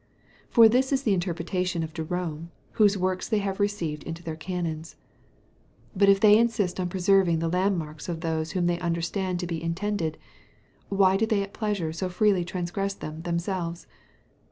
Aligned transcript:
For 0.49 0.67
this 0.67 0.91
is 0.91 1.03
the 1.03 1.13
interpretation 1.13 1.83
of 1.83 1.93
Jerome, 1.93 2.49
whose 2.71 2.97
works 2.97 3.29
they 3.29 3.37
have 3.37 3.59
received 3.59 4.01
into 4.01 4.23
their 4.23 4.35
canons. 4.35 4.95
But 5.95 6.09
if 6.09 6.19
they 6.19 6.39
insist 6.39 6.79
on 6.79 6.89
preserving 6.89 7.37
the 7.37 7.47
landmarks 7.47 8.09
of 8.09 8.21
those 8.21 8.53
whom 8.53 8.65
they 8.65 8.79
understand 8.79 9.39
to 9.41 9.45
be 9.45 9.61
intended, 9.61 10.17
why 10.89 11.17
do 11.17 11.27
they 11.27 11.43
at 11.43 11.53
pleasure 11.53 11.93
so 11.93 12.09
freely 12.09 12.43
transgress 12.43 12.95
them 12.95 13.21
themselves? 13.21 13.85